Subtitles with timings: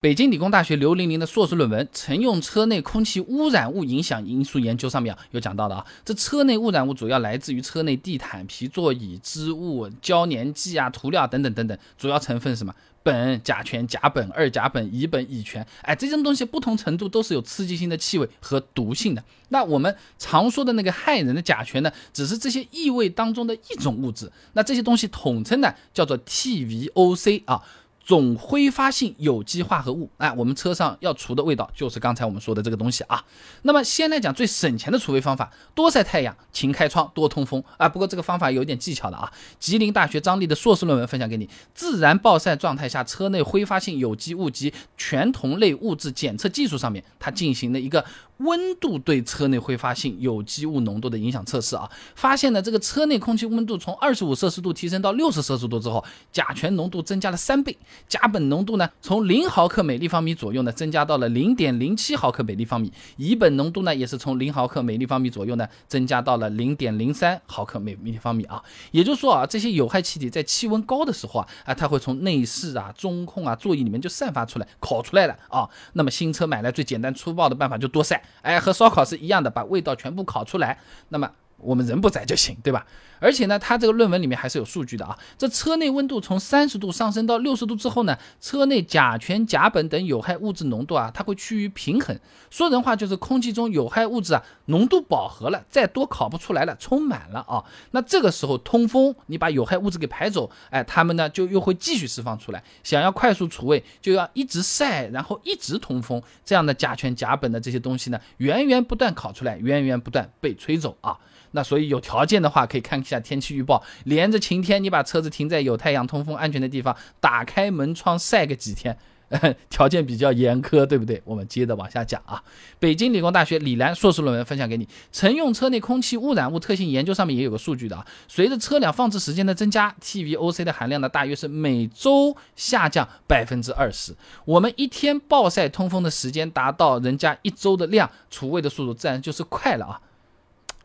[0.00, 12.72] 北京理工大学刘玲玲的硕士论文《乘用车内空气污染物影响因素研究》上面有讲到的啊，这车内污染物主要来自于车内地毯、皮座椅、织物、胶粘剂啊、涂料等等等等，主要成分什么？
[13.02, 19.24] 苯、甲醛、甲苯、二甲苯、乙苯、乙醛，哎，这些东西不同程度都是有刺激性的气味和毒性的。
[19.48, 24.30] 那我们常说的那个害人的甲醛呢，只是这些异味当中的一种物质。
[24.52, 27.60] 那这些东西统称呢叫做 TVOC 啊。
[28.08, 33.22] 总挥发性有机化合物，哎，我们车上要除的味道就是刚才我们说的这个东西啊。
[33.64, 37.86] 那么先来讲最省钱的除味方法，多晒太阳，勤开窗，多通风啊。
[37.86, 39.30] 不过这个方法有点技巧的啊。
[39.60, 48.02] 吉林大学张力的硕士论文分享给你，自然暴晒状态下车内挥发性有机物及全同类物质检测技术上面，它进行了一个。
[48.38, 57.76] 温度对车内挥发性有机物浓度的影响测试啊，发现呢，这个车内空气温度从二十五摄氏度提升到六十摄氏度之后，甲醛浓度增加了三倍，
[58.08, 75.68] 甲苯浓度呢从零毫克每立方米左右呢增加到了零点零七毫克每立方米，乙苯浓度呢也是从零毫克每立方米左右呢增加到了零点零三毫克每立方米啊，也就是说啊，这些有害气体在气温高的时候啊，啊，它会从内饰啊、中控啊、座椅里面就散发出来，烤出来了啊。
[75.94, 78.22] 那么新车买来最简单粗暴的办法就多晒。
[78.42, 80.78] 哎，和烧烤是一样的，把味道全部烤出来。
[81.08, 81.30] 那么。
[81.58, 82.86] 我们人不在就行，对吧？
[83.20, 85.18] 而且呢，它这个论文里面还是有数据的啊。
[85.36, 92.16] 这车内温度从三十度上升到六十度之后呢，车内甲醛、甲苯等有害物质浓度啊，它会趋于平衡。
[92.48, 97.64] 说人话就是空气中有害物质啊浓度饱和了，再多烤不出来了，充满了啊。
[97.90, 102.62] 那这个时候通风，你把有害物质给排走，哎，它们呢就又会继续释放出来。
[102.84, 111.18] 想要快速除味，就要一直晒，然后一直通风，这样的甲醛、甲苯的这些东西呢，源源不断烤出来，源源不断被吹走啊。
[111.52, 118.96] 那所以有条件的话，可以看一下天气预报，连着晴天，你把车子停在有太阳、通风、安全的地方，打开门窗晒个几天。
[119.68, 121.20] 条件比较严苛，对不对？
[121.26, 122.42] 我们接着往下讲啊。
[122.78, 128.06] 北京理工大学李兰硕士论文分享给你，乘用车内空气污染物特性研究上面也有个数据的啊。
[128.26, 134.14] 随着车辆放置时间的增加，TVOC 的含量呢，大约是每周下降百分之二十。
[134.46, 140.00] 我们一天暴晒通风的时间达到人家一周的量，除味的速度自然就是快了啊。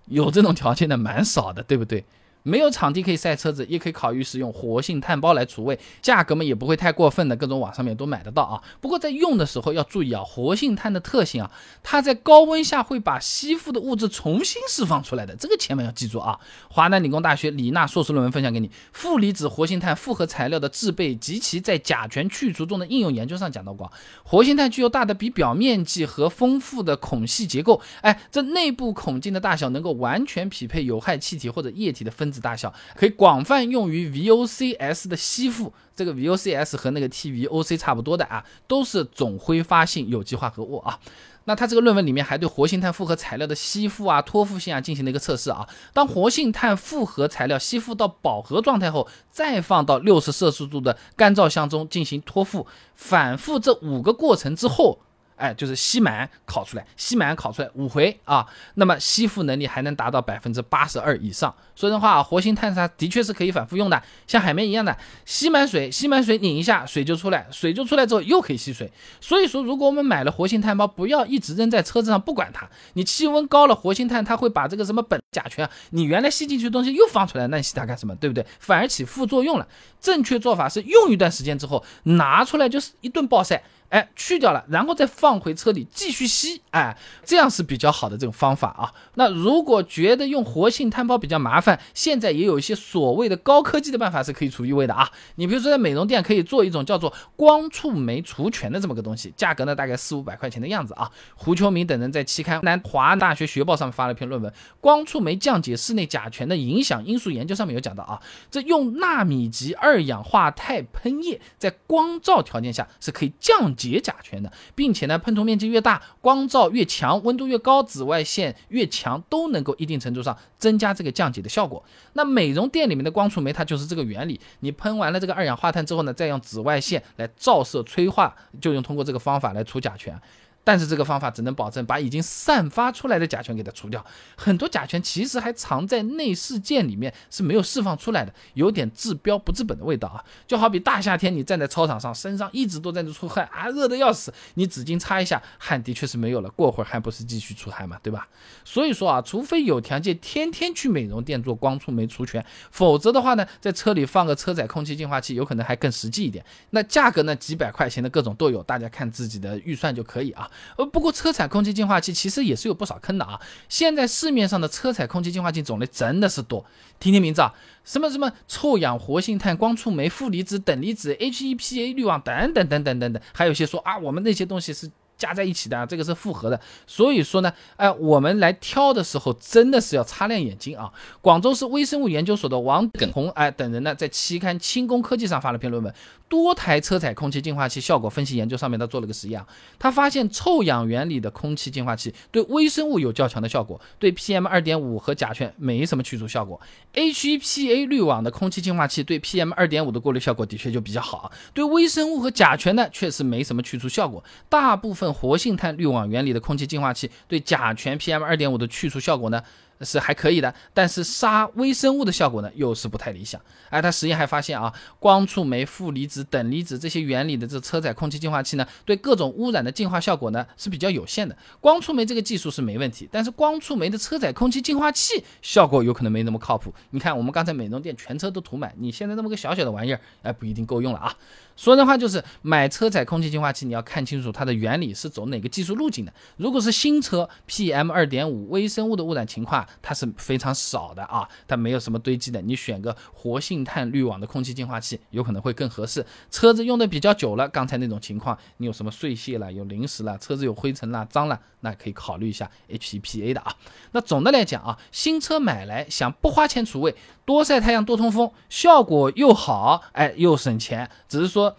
[0.06, 2.04] 有这种条件的蛮少的，对不对？
[2.44, 8.62] 没有场地可以晒车子，也可以考虑使用活性炭包来除味，价格嘛也不会太过分的，各种网上面都买得到啊。
[8.82, 11.50] 不过在用的时候要注意啊，活性炭的特性啊，
[11.82, 16.38] 它在高温下会把吸附的物质重新释放出来的，这个千万要记住啊。
[16.70, 23.90] 华南理工大学李娜硕士论文分享给你，负离子活性炭复合材料的制备及其在甲醛去除中的应用研究上讲到过，
[24.26, 32.33] 活性炭具有大的比表面积和丰富的孔隙结构，哎，这内部孔径的大小能够完全匹配有害气体或者液体的分。
[32.34, 41.00] 子大小可以广泛用于 VOCs 的吸附，这个 VOCs 和那个 TVOC 差不多的啊，都是总挥发性有机化合物啊。
[41.46, 45.68] 那它这个论文里面还对活性炭复合材料的吸附啊、脱附性啊进行了一个测试啊。
[45.94, 52.66] 当活性炭复合材料吸附到饱和状态后，再放到六十摄氏度的干燥箱中进行脱附，
[52.96, 55.00] 反复这五个过程之后。
[55.36, 58.46] 哎，就是吸满烤出来，吸满烤出来五回啊，
[58.76, 61.54] 那么吸附能力还能达到百分之八十二以上。
[61.76, 64.96] 说真话，活性炭它的确是可以反复用的，像海绵一样的，
[65.26, 68.92] 吸满水，吸满水拧一下，水就出来，水就出来之后又可以吸水。
[69.20, 72.70] 所以说，如果我们买了活性炭包，不要一直扔在车子上不管它。
[72.94, 78.16] 你气温高了，活性炭它会把这个什么苯、甲醛啊，你原来吸进去的东西又放出来，那你吸它干什么？
[78.18, 78.46] 对不对？
[78.60, 79.68] 反而起副作用了。
[80.00, 83.64] 正确做法是用一段时间之后拿出来就是一顿暴晒。
[83.90, 88.92] 哎，去掉了，然后再放回车里继续吸，哎，这样是比较好的这种方法啊。
[89.14, 95.08] 那如果觉得用活性炭包比较麻烦，现在也有一些所谓的高科技的办法是可以除异味的啊。
[95.36, 101.12] 你比如说在美容店可以做一种叫做光触媒除醛的这么个东西，价格呢大概四五百块钱的样子啊。
[101.36, 104.52] 胡秋明等人在期刊《南华大学学报》上面发了一篇论文，
[104.82, 108.20] 《光触媒降解室内甲醛的影响因素研究》，上面有讲到啊，
[108.50, 113.72] 这用纳米级二氧化钛喷液在光照条件下是可以降。
[113.83, 121.84] 解解甲醛的，并且呢，喷涂面积越大，光照越强，温度越高，紫外线越强，都能够一定程度上增加这个降解的效果。
[122.14, 124.40] 那美容店里面的光触媒，它就是这个原理。
[124.62, 130.20] 你喷完了这个二氧化碳之后呢，再用紫外线来照射催化，就用通过这个方法来除甲醛。
[130.64, 134.04] 但是这个方法只能保证把已经散发出来的甲醛给它除掉，
[134.36, 140.24] 很多甲醛其实还藏在内饰件里面是没有释放出来的，有点治标不治本的味道啊。
[140.48, 148.28] 就好比大夏天你站在操场上，身上一直都在那出汗啊，热的要死，你纸巾擦一下，汗的确是没有了，过会儿还不是继续出汗嘛，对吧？
[148.64, 156.44] 所以说啊，除非有条件天天去美容店做光触媒除醛，否则的话呢，在车里放个车载空气净化器，有可能还更实际一点。
[156.70, 160.50] 那价格呢，几百块钱的各种都有，大家看自己的预算就可以啊。
[160.78, 163.40] 呃，不过车载空气净化器其实也是有不少坑的啊。
[163.70, 166.66] 现在市面上的车载空气净化器种类真的是多，
[167.00, 167.54] 听听名字啊，
[167.84, 174.90] 什么什么臭氧活性炭、光触媒、负离子、等离子、HEPA 滤网等等等等等等，还有些说啊，我们那些东西是。
[175.24, 180.92] 加在一起的，啊这个是复合的，所以说呢，哎，我们来挑的时候真的是要擦亮眼睛啊！
[181.22, 185.94] 广州市微生物研究所的王耿红哎等人呢，在期刊《轻工科技》上发了篇论文，
[186.28, 189.42] 多台车载空气净化器效果分析研究上面，他做了个实验，
[189.80, 196.60] 他发现臭氧原理的空气净化器对微生物有较强的效果，对 PM 二点五和甲醛没什么去除效果。
[196.94, 205.13] HEPA 滤网的空气净化器对 PM 二点五的过滤效果的确就比较好，对微生物和甲醛呢，确实没什么去除效果，大部分。
[205.14, 209.42] 活性炭滤网原理的空气净化器对甲醛 PM 二点五的去除效果呢？
[209.84, 213.40] 是还可以的，但是杀微生物的效果呢，又是不太理想。
[213.70, 221.36] 哎，他实验还发现啊，光触媒、负离子、等离子这些原理的这车载空气净化器呢，对各种污染的净化效果呢是比较有限的。
[221.60, 226.74] 光触媒这个技术是没问题，但是光触媒的车载空气净化器效果有可能没那么靠谱。
[226.92, 231.16] 你看我们刚才美容店全车都涂满，你现在那么个小小的玩意儿，哎，不一定够用了啊。
[231.56, 236.14] 说的话就是买车载空气净化器，你要看清楚它的原理是走哪个技术路径的。
[236.38, 239.66] 如果是新车，PM 二点五微生物的污染情况。
[239.82, 242.42] 它是非常少的啊，它没有什么堆积的。
[242.42, 246.06] 你选个活性炭滤网的空气净化器，有可能会更合适。
[246.30, 253.56] 车子用的比较久了，刚才那种情况，你有什么碎屑了，有零食了，车子有灰尘了，脏了，那可以考虑一下 HEPA 的啊。
[253.92, 260.90] 那总的来讲啊，新车买来想不花钱除味，多晒太阳，多通风，效果又好，哎，又省钱。
[261.08, 261.56] 只是说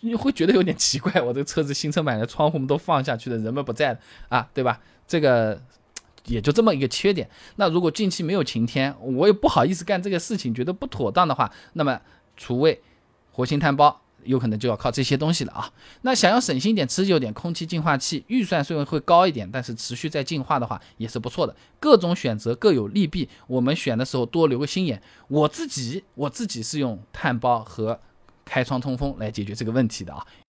[0.00, 3.98] 你会觉得有点奇怪，我这个车子新车买来，窗户们都放下去了，人们不在
[4.28, 4.80] 啊，对吧？
[5.06, 5.60] 这个。
[6.26, 7.28] 也就这么一个缺点。
[7.56, 12.00] 那如果近期没有晴天，我也不好意思干这个事情，觉得不妥当的话，那么
[12.36, 12.80] 除味、
[13.32, 15.72] 活性炭包有可能就要靠这些东西了啊。
[16.02, 21.54] 那想要省心点、持久点，空气净化器预算虽然会高一点，但是持续在净化的话也是不错的。
[21.78, 25.00] 各种选择各有利弊，我们选的时候多留个心眼。
[25.28, 28.00] 我自己我自己是用炭包和
[28.44, 30.26] 开窗通风来解决这个问题的啊。